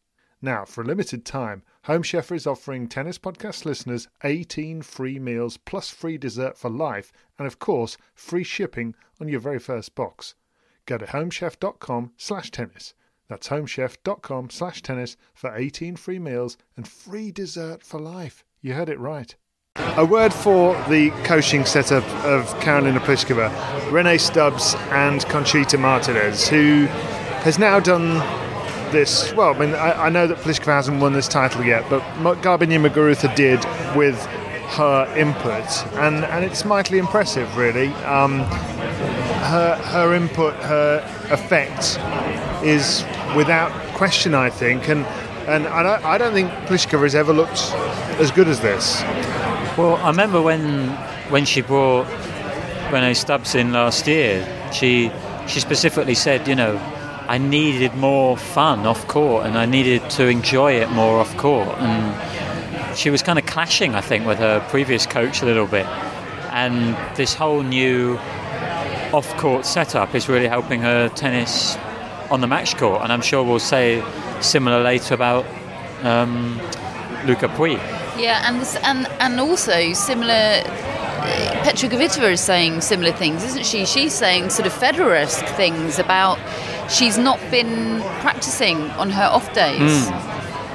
[0.41, 5.57] Now, for a limited time, Home Chef is offering Tennis Podcast listeners 18 free meals
[5.57, 10.33] plus free dessert for life, and of course, free shipping on your very first box.
[10.87, 12.95] Go to homechef.com slash tennis.
[13.29, 18.43] That's homechef.com slash tennis for 18 free meals and free dessert for life.
[18.61, 19.35] You heard it right.
[19.75, 23.49] A word for the coaching setup of Karolina Pliskova,
[23.91, 26.87] Rennae Stubbs, and Conchita Martinez, who
[27.43, 28.40] has now done
[28.91, 29.33] this.
[29.33, 32.01] Well, I mean, I, I know that Pliskova hasn't won this title yet, but
[32.41, 33.59] Garbine Muguruza did
[33.95, 34.23] with
[34.77, 37.87] her input, and, and it's mightily impressive, really.
[38.05, 38.39] Um,
[39.51, 40.99] her, her input, her
[41.29, 41.99] effect
[42.63, 43.03] is
[43.35, 45.05] without question, I think, and
[45.47, 47.73] and I don't, I don't think Pliskova has ever looked
[48.19, 49.01] as good as this.
[49.77, 50.89] Well, I remember when
[51.29, 52.05] when she brought
[52.91, 55.11] Rennae Stubbs in last year, she
[55.47, 56.79] she specifically said, you know,
[57.31, 61.69] I needed more fun off court and I needed to enjoy it more off court.
[61.79, 65.85] And she was kind of clashing, I think, with her previous coach a little bit.
[66.51, 68.19] And this whole new
[69.13, 71.77] off-court setup is really helping her tennis
[72.29, 74.03] on the match court, and I'm sure we'll say
[74.41, 75.45] similar later about
[76.03, 76.57] um,
[77.25, 77.79] Luca Pouille.
[78.17, 80.63] Yeah, and this, and and also similar.
[81.63, 83.85] Petra Kvitova is saying similar things, isn't she?
[83.85, 86.39] She's saying sort of Federer-esque things about
[86.91, 90.07] she's not been practicing on her off days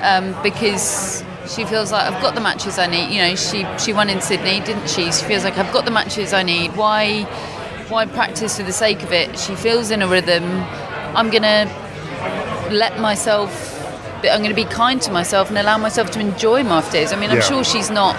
[0.03, 3.11] um, because she feels like I've got the matches I need.
[3.15, 5.05] You know, she she won in Sydney, didn't she?
[5.13, 6.75] She feels like I've got the matches I need.
[6.77, 7.23] Why
[7.89, 9.39] why practice for the sake of it?
[9.39, 10.45] She feels in a rhythm.
[11.15, 11.67] I'm gonna
[12.71, 13.75] let myself.
[14.17, 17.13] I'm going to be kind to myself and allow myself to enjoy my off days.
[17.13, 17.43] I mean, I'm Yeah.
[17.43, 18.17] sure she's not,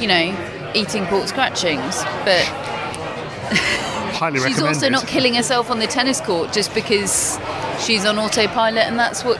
[0.00, 2.42] you know, eating pork scratchings, but
[4.16, 4.66] Highly she's recommended.
[4.68, 7.38] also not killing herself on the tennis court just because
[7.80, 9.38] she's on autopilot and that's what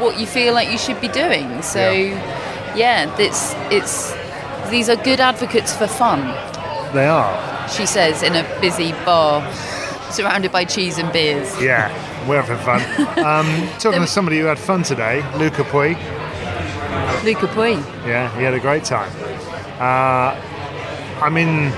[0.00, 1.60] what you feel like you should be doing.
[1.62, 1.90] So,
[2.76, 4.12] yeah, it's it's
[4.70, 6.20] these are good advocates for fun.
[6.94, 7.68] They are.
[7.68, 9.42] She says in a busy bar,
[10.10, 11.60] surrounded by cheese and beers.
[11.60, 11.88] Yeah,
[12.28, 12.80] we're having fun.
[13.18, 15.96] Um, talking to somebody who had fun today, Luca Pouille.
[17.24, 17.82] Luca Pouille.
[18.06, 19.10] Yeah, he had a great time.
[19.80, 20.34] Uh,
[21.20, 21.72] I mean,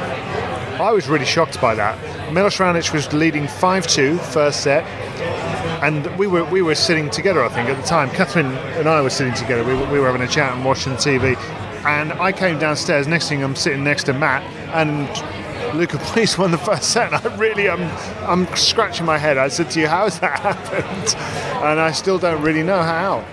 [0.81, 2.33] I was really shocked by that.
[2.33, 4.85] Milos Raonic was leading 5-2 first set,
[5.83, 7.45] and we were we were sitting together.
[7.45, 9.65] I think at the time, Catherine and I were sitting together.
[9.65, 11.37] We, we were having a chat and watching TV,
[11.85, 13.07] and I came downstairs.
[13.07, 14.43] Next thing, I'm sitting next to Matt,
[14.75, 15.09] and
[15.77, 17.13] Luca Pouille won the first set.
[17.13, 17.83] I really, I'm
[18.29, 19.39] I'm scratching my head.
[19.39, 21.15] I said to you, "How has that happened?"
[21.63, 23.25] And I still don't really know how.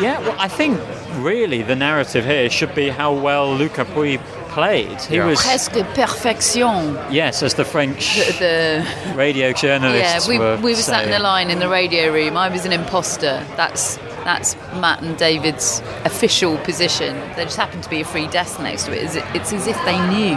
[0.00, 0.80] Yeah, well, I think
[1.18, 5.00] really the narrative here should be how well Luca Pouille played.
[5.02, 5.26] He Yeah.
[5.26, 6.98] was, Presque perfection.
[7.10, 11.22] yes, as the French The, radio yeah, we, were we were sat in a saying.
[11.22, 12.36] line in the radio room.
[12.36, 13.44] I was an imposter.
[13.56, 17.14] That's that's Matt and David's official position.
[17.36, 19.04] There just happened to be a free desk next to it.
[19.04, 20.36] It's, it's as if they knew.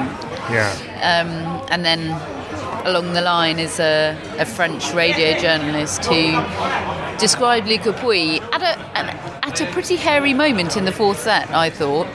[0.50, 0.72] Yeah.
[1.02, 2.12] Um, and then
[2.86, 6.32] along the line is a, a French radio journalist who
[7.18, 9.10] described Luca Pouille at a, an,
[9.44, 12.08] at a pretty hairy moment in the fourth set, I thought,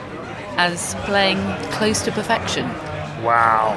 [0.57, 1.39] as playing
[1.71, 2.65] close to perfection.
[3.23, 3.75] Wow.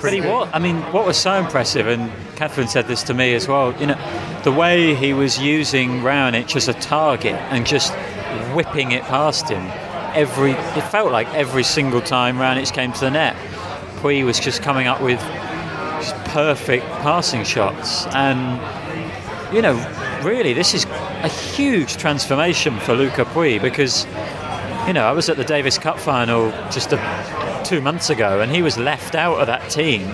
[0.00, 0.48] But he was.
[0.52, 3.78] I mean, what was so impressive, and Catherine said this to me as well.
[3.80, 7.92] You know, the way he was using Raonic as a target and just
[8.54, 9.66] whipping it past him.
[10.14, 13.36] Every it felt like every single time Raonic came to the net,
[14.00, 15.20] Pouille was just coming up with
[16.00, 18.06] just perfect passing shots.
[18.06, 18.60] And
[19.54, 19.74] you know,
[20.22, 24.06] really, this is a huge transformation for Luca Pouille because
[24.88, 28.50] you know I was at the Davis Cup final just a, two months ago, and
[28.50, 30.08] he was left out of that team.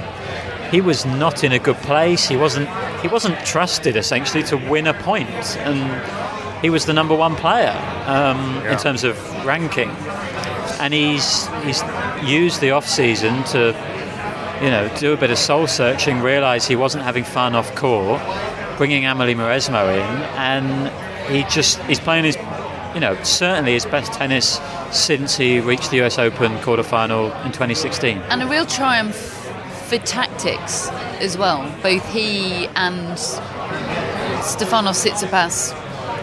[0.71, 2.27] He was not in a good place.
[2.29, 2.69] He wasn't.
[3.01, 7.71] He wasn't trusted essentially to win a point, and he was the number one player
[8.07, 8.73] um, Yeah.
[8.73, 9.91] in terms of ranking.
[10.81, 11.83] And he's he's
[12.23, 13.75] used the off season to
[14.63, 18.21] you know, do a bit of soul searching, realise he wasn't having fun off court,
[18.79, 20.91] bringing Amelie Mauresmo in, and
[21.31, 22.37] he just he's playing his,
[22.95, 24.61] you know, certainly his best tennis
[24.93, 28.19] since he reached the US Open quarterfinal in 2016.
[28.31, 29.17] And a real triumph
[29.89, 30.89] for tactics
[31.21, 31.63] as well.
[31.83, 33.19] Both he and
[34.41, 35.79] Stefanos Tsitsipas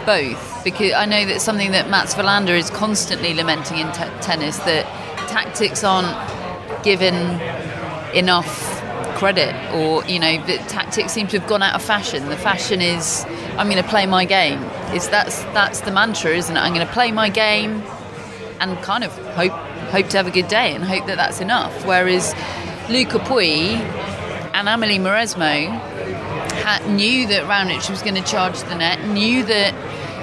[0.06, 4.58] both, because I know that's something that Mats Wilander is constantly lamenting in te- tennis
[4.60, 4.86] that
[5.30, 6.16] tactics aren't
[6.84, 7.14] given
[8.16, 8.71] enough
[9.22, 12.28] credit, or you know, the tactics seem to have gone out of fashion.
[12.30, 13.24] The fashion is
[13.56, 14.60] I'm going to play my game.
[14.96, 16.60] Is that's that's the mantra, isn't it?
[16.60, 17.84] I'm going to play my game
[18.60, 19.52] and kind of hope
[19.92, 21.86] hope to have a good day and hope that that's enough.
[21.86, 22.34] Whereas
[22.90, 23.76] Luca Pouille
[24.56, 25.70] and Amelie Mauresmo
[26.66, 29.76] ha- knew that Raonic was going to charge the net, knew that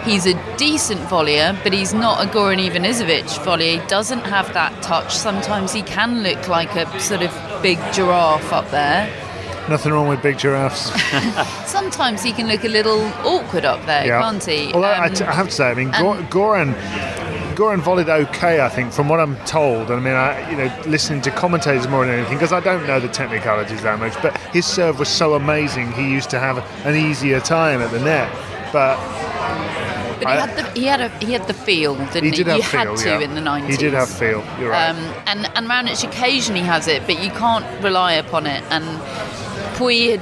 [0.09, 3.81] he's a decent volleyer, but he's not a Goran Ivanisevic volleyer.
[3.81, 5.15] He doesn't have that touch.
[5.15, 7.31] Sometimes he can look like a sort of
[7.63, 9.09] big giraffe up there.
[9.69, 10.91] Nothing wrong with big giraffes.
[11.71, 14.21] Sometimes he can look a little awkward up there, yeah.
[14.23, 14.73] can't he?
[14.73, 16.75] Although I, Um, t- I have to say, I mean, and- Gor- Goran,
[17.55, 19.91] Goran volleyed okay, I think, from what I'm told.
[19.91, 22.87] And I mean, I, you know, listening to commentators more than anything, because I don't
[22.87, 24.15] know the technicalities that much.
[24.23, 25.93] But his serve was so amazing.
[25.93, 28.31] He used to have an easier time at the net,
[28.73, 28.97] but
[30.21, 32.31] But he I- had the he had a he had the feel, didn't he?
[32.31, 32.79] he did you feel.
[32.79, 33.21] had to yeah.
[33.21, 33.77] in the nineties.
[33.77, 34.45] He did have feel.
[34.59, 34.91] You're right.
[34.91, 38.63] Um, and and Raonic occasionally has it, but you can't rely upon it.
[38.71, 38.85] And
[39.79, 40.21] had-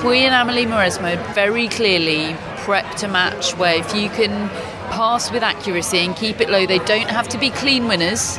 [0.00, 2.34] Pouille and Amelie Mauresmo had very clearly
[2.64, 4.48] prepped a match where if you can
[4.90, 8.38] pass with accuracy and keep it low, they don't have to be clean winners.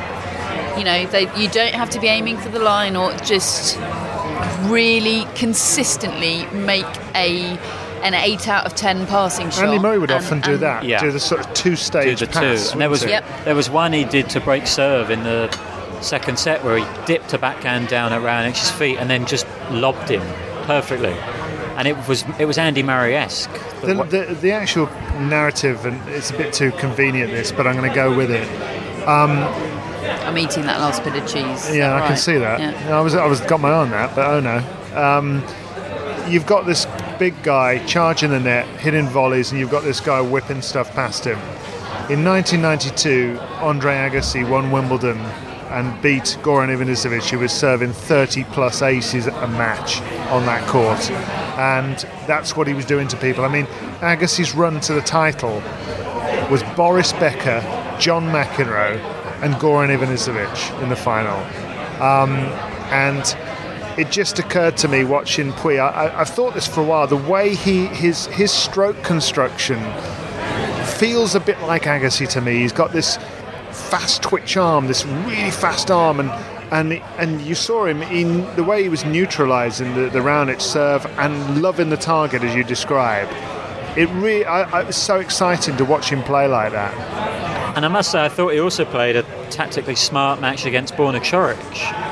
[0.76, 3.78] You know, they, you don't have to be aiming for the line or just
[4.68, 7.58] really consistently make a
[8.02, 9.64] an eight out of ten passing shot.
[9.64, 10.84] Andy Murray would And- often do and- that.
[10.84, 11.00] Yeah.
[11.00, 12.66] Do the sort of Do two-stage the pass.
[12.68, 13.24] two, and there was Yep.
[13.44, 15.48] there was one he did to break serve in the
[16.00, 20.08] second set where he dipped a backhand down at Raonic's feet and then just lobbed
[20.08, 20.22] him
[20.64, 21.14] perfectly.
[21.76, 23.50] And it was it was Andy Murray-esque.
[23.82, 24.86] The, the, the actual
[25.20, 28.48] narrative, and it's a bit too convenient this, but I'm going to go with it.
[29.08, 31.74] I'm eating that last bit of cheese.
[31.74, 32.60] Yeah, that I can see that.
[32.60, 32.96] Yeah.
[32.98, 34.62] I was I was got my eye on that, but oh no.
[35.00, 35.42] Um,
[36.28, 36.86] you've got this
[37.18, 41.24] big guy charging the net, hitting volleys, and you've got this guy whipping stuff past
[41.24, 41.38] him.
[42.10, 45.18] In 1992, Andre Agassi won Wimbledon
[45.70, 50.00] and beat Goran Ivanisevic, who was serving 30 plus aces a match
[50.30, 51.10] on that court,
[51.58, 51.96] and
[52.26, 53.44] that's what he was doing to people.
[53.44, 53.66] I mean,
[54.00, 55.62] Agassi's run to the title
[56.50, 57.60] was Boris Becker,
[57.98, 58.98] John McEnroe,
[59.42, 61.36] and Goran Ivanisevic in the final.
[62.02, 62.30] Um,
[62.90, 63.36] and
[63.98, 65.80] it just occurred to me watching Pouille.
[65.80, 67.06] I, I've thought this for a while.
[67.06, 69.78] The way he his his stroke construction
[70.98, 72.58] feels a bit like Agassi to me.
[72.58, 73.18] He's got this
[73.72, 76.30] fast twitch arm, this really fast arm, and
[76.70, 81.04] and and you saw him in the way he was neutralising the, the round serve
[81.18, 83.28] and loving the target as you describe.
[83.96, 87.57] It really, I, I, it was so exciting to watch him play like that.
[87.78, 91.20] And I must say, I thought he also played a tactically smart match against Borna
[91.20, 91.56] Coric.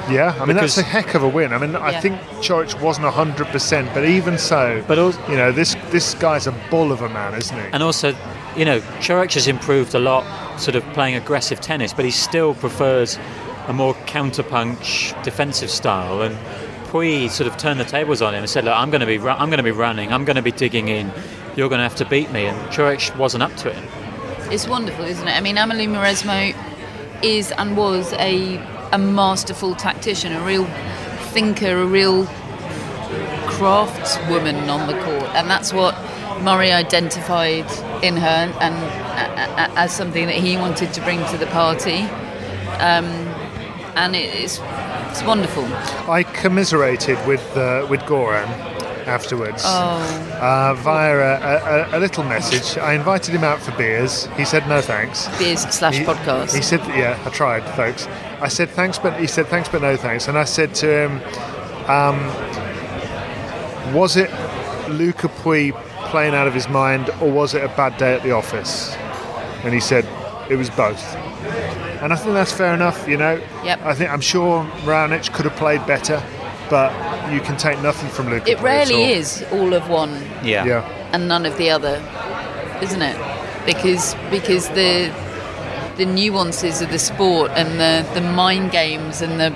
[0.09, 1.53] Yeah, I mean Because- that's a heck of a win.
[1.53, 5.51] I mean, I think Coric wasn't hundred percent, but even so, But also, you know,
[5.51, 7.65] this this guy's a bull of a man, isn't he?
[7.73, 8.15] and also,
[8.57, 10.25] you know, Coric has improved a lot,
[10.61, 13.19] sort of playing aggressive tennis, but he still prefers
[13.67, 16.23] a more counterpunch defensive style.
[16.23, 16.37] And
[16.93, 19.19] Pouille sort of turned the tables on him and said, "Look, I'm going to be,
[19.19, 21.11] ru- I'm going to be running, I'm going to be digging in.
[21.57, 23.83] You're going to have to beat me." And Coric wasn't up to it.
[24.51, 25.33] It's wonderful, isn't it?
[25.37, 26.55] I mean, Amelie Mauresmo
[27.23, 28.57] is and was a
[28.93, 30.65] a masterful tactician, a real
[31.35, 32.25] thinker, a real
[33.47, 35.95] craftswoman on the court, and that's what
[36.43, 37.67] Murray identified
[38.05, 42.01] in her and a- a- as something that he wanted to bring to the party.
[42.79, 43.07] Um,
[43.97, 44.61] and it, it's
[45.11, 45.65] it's wonderful.
[46.09, 48.47] I commiserated with uh, with Goran
[49.07, 49.99] afterwards Oh,
[50.41, 52.77] uh, via a, a, a little message.
[52.79, 54.27] I invited him out for beers.
[54.37, 55.29] He said no thanks.
[55.39, 56.55] beers slash He- podcast.
[56.55, 58.07] He said, "Yeah, I tried, folks."
[58.41, 60.29] I said thanks, but he said thanks, but no thanks.
[60.29, 61.21] And I said to him,
[61.89, 62.19] um,
[63.95, 64.31] "Was it
[64.91, 65.73] Luca Pouille
[66.11, 68.95] playing out of his mind, or was it a bad day at the office?"
[69.65, 70.07] And he said,
[70.51, 71.03] "It was both."
[72.03, 73.09] And I think that's fair enough.
[73.09, 73.81] You know, Yep.
[73.85, 76.23] I think I'm sure Raonic could have played better,
[76.69, 76.93] but
[77.33, 78.51] you can take nothing from Luca.
[78.51, 79.11] it Pouille rarely all.
[79.11, 80.83] is all of one Yeah.
[81.13, 82.01] and none of the other,
[82.83, 83.17] isn't it?
[83.67, 85.13] Because because the
[85.97, 89.51] the nuances of the sport and the, the mind games and the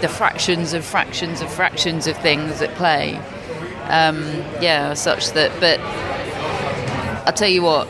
[0.00, 3.16] the fractions of fractions of fractions of things at play,
[3.88, 4.20] um,
[4.60, 5.50] yeah, are such that.
[5.60, 5.80] But
[7.26, 7.88] I'll tell you what.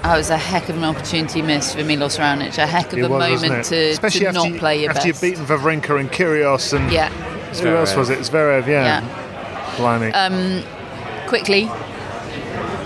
[0.00, 2.56] I was a heck of an opportunity missed for Milos Raonic.
[2.56, 4.90] A heck of It a was, moment to, Especially to after not you, play your
[4.90, 5.06] after best.
[5.06, 7.10] you've beaten Wawrinka and Kyrgios and yeah,
[7.54, 8.18] who else was it?
[8.20, 9.00] Zverev, yeah.
[9.00, 9.76] yeah.
[9.76, 10.12] Blimey.
[10.12, 10.62] Um,
[11.28, 11.68] quickly,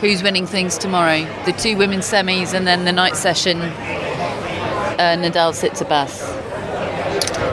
[0.00, 1.24] who's winning things tomorrow?
[1.44, 3.60] The two women's semis and then the night session.
[3.60, 6.42] Uh, Nadal Tsitsipas.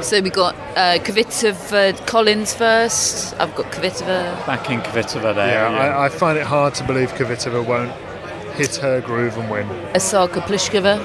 [0.03, 3.33] So we got uh, Kvitova Collins first.
[3.39, 4.45] I've got Kvitova.
[4.45, 5.69] Back in Kvitova there.
[5.69, 7.91] Yeah, I, I find it hard to believe Kvitova won't
[8.55, 9.67] hit her groove and win.
[9.95, 10.99] Osaka Pliskova.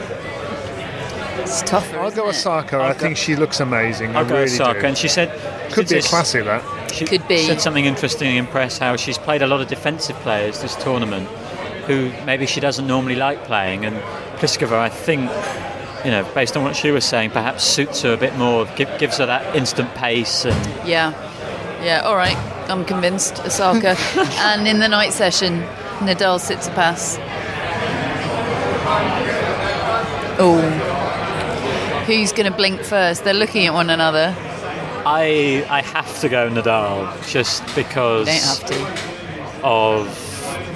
[1.45, 1.99] It's tougher.
[2.01, 2.31] I'll go it?
[2.31, 2.81] Osaka.
[2.81, 4.17] I think she looks amazing.
[4.17, 4.81] I'll I go really Osaka.
[4.81, 4.87] do.
[4.87, 5.31] And she said,
[5.73, 6.63] Could be a this- classic that.
[6.93, 7.39] She Could be.
[7.39, 11.27] said something interesting in press how she's played a lot of defensive players this tournament
[11.87, 13.85] who maybe she doesn't normally like playing.
[13.85, 13.97] And
[14.39, 15.23] Pliskova, I think,
[16.05, 18.89] you know, based on what she was saying, perhaps suits her a bit more, give,
[18.99, 20.45] gives her that instant pace.
[20.47, 21.13] And Yeah.
[21.83, 22.37] Yeah, all right.
[22.71, 23.41] I'm convinced.
[23.45, 23.97] Osaka.
[24.39, 25.61] and in the night session,
[25.99, 27.19] Nadal Tsitsipas.
[30.37, 30.94] Oh.
[32.07, 33.25] Who's going to blink first?
[33.25, 34.35] They're looking at one another.
[35.07, 39.65] I I have to go Nadal just because You don't have to.
[39.65, 40.07] of.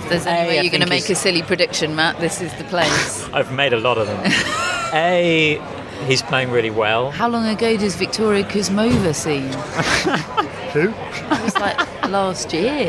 [0.03, 2.65] If there's any way you're going to make a silly prediction, Matt, this is the
[2.65, 3.29] place.
[3.35, 4.21] I've made a lot of them.
[4.95, 5.61] a,
[6.07, 7.11] he's playing really well.
[7.11, 9.41] How long ago does Victoria Kuzmova see?
[10.73, 10.89] Who?
[11.35, 11.77] It was like
[12.09, 12.89] last year.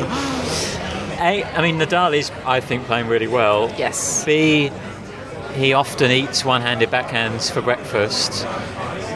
[1.21, 3.69] A, I mean, Nadal is, I think, playing really well.
[3.77, 4.23] Yes.
[4.23, 4.71] B,
[5.53, 8.45] he often eats one-handed backhands for breakfast.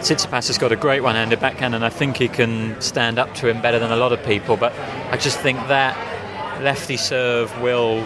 [0.02, 3.48] Tsitsipas has got a great one-handed backhand, and I think he can stand up to
[3.48, 4.58] him better than a lot of people.
[4.58, 4.74] But
[5.12, 5.96] I just think that
[6.62, 8.06] lefty serve will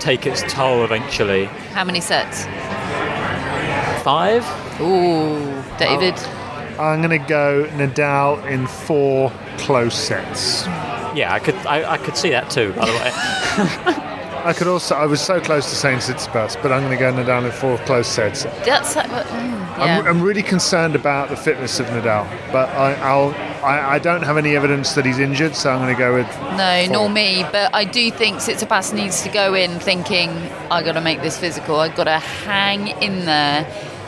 [0.00, 1.46] take its toll eventually.
[1.72, 2.44] How many sets?
[4.02, 4.44] Five?
[4.80, 6.14] Ooh, David.
[6.14, 10.64] Uh, I'm going to go Nadal in four close sets.
[11.14, 11.54] Yeah, I could.
[11.66, 12.72] I, I could see that too.
[12.72, 14.06] By the way,
[14.44, 14.94] I could also.
[14.94, 17.78] I was so close to saying Tsitsipas, but I'm going to go Nadal in four
[17.78, 18.44] close sets.
[18.64, 19.98] That's uh, mm, yeah.
[20.00, 23.34] I'm, I'm really concerned about the fitness of Nadal, but I, I'll.
[23.64, 26.26] I, I don't have any evidence that he's injured, so I'm going to go with.
[26.56, 26.92] No, four.
[26.94, 27.42] nor me.
[27.52, 30.30] But I do think Tsitsipas needs to go in thinking,
[30.70, 31.78] I got to make this physical.
[31.78, 33.66] I've got to hang in there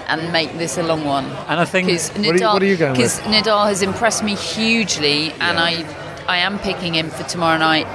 [0.09, 1.27] and make this a long one.
[1.49, 3.27] And I think Because What are you- what are you going because with?
[3.27, 5.85] Nadal has impressed me hugely, and I,
[6.27, 7.87] I am picking him for tomorrow night.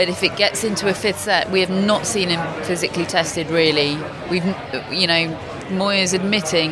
[0.00, 3.50] But if it gets into a fifth set, we have not seen him physically tested.
[3.50, 3.98] Really,
[4.30, 4.46] we've,
[4.90, 5.38] you know,
[5.68, 6.70] Moya's admitting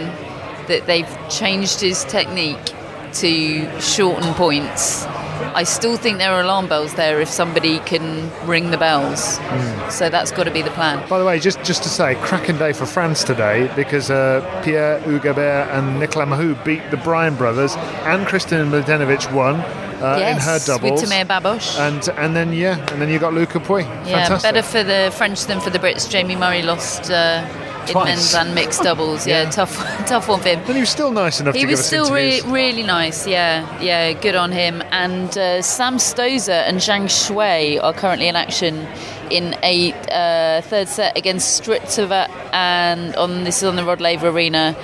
[0.69, 2.73] that they've changed his technique
[3.13, 5.05] to shorten points.
[5.05, 9.37] I still think there are alarm bells there if somebody can ring the bells.
[9.37, 9.91] Hmm.
[9.91, 11.07] So that's got to be the plan.
[11.07, 15.25] By the way, just just to say, cracking day for France today because uh, Pierre-Hugues
[15.25, 17.77] Herbert and Nicolas Mahut beat the Bryan brothers,
[18.07, 19.63] and Kristin Mladenovic won
[20.03, 21.03] uh, in her doubles.
[21.03, 21.79] with Babos.
[21.79, 23.85] and and then yeah, and then you got Luca Pouille.
[24.07, 24.43] Yeah, Fantastic.
[24.55, 26.09] better for the French than for the Brits.
[26.09, 27.45] Jamie Murray lost uh,
[27.89, 29.27] in men's and mixed doubles.
[29.27, 29.51] Yeah, Yeah.
[29.51, 29.75] tough,
[30.07, 30.61] tough one for him.
[30.67, 33.27] But he was still nice enough He to was still re- really nice.
[33.27, 34.83] Yeah, yeah, good on him.
[34.91, 38.87] And uh, Sam Stosur and Zhang Shuai are currently in action
[39.31, 44.29] in a uh, third set against Strycova and on this is on the Rod Laver
[44.29, 44.75] Arena.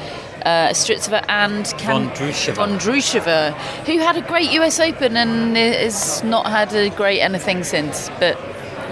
[0.44, 2.54] Uh, Strycova and Kan- Vondrousova.
[2.54, 3.52] Vondrousova,
[3.86, 8.10] who had a great US Open and has not had a great anything since.
[8.20, 8.38] But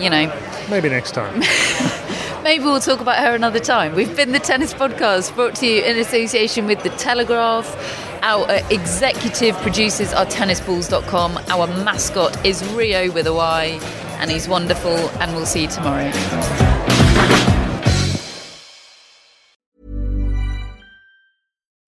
[0.00, 0.32] you know,
[0.70, 1.40] Maybe next time.
[2.42, 3.94] Maybe we'll talk about her another time.
[3.94, 7.68] We've been the Tennis Podcast, brought to you in association with The Telegraph.
[8.22, 11.38] Our uh, executive producers are tennisballs.com.
[11.50, 13.78] Our mascot is Rio with a Y,
[14.20, 16.10] and he's wonderful, and we'll see you tomorrow.